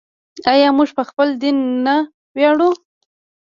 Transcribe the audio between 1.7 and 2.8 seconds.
نه ویاړو؟